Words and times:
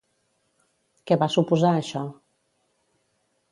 Què 1.11 1.17
va 1.25 1.29
suposar 1.35 1.75
això? 1.83 2.03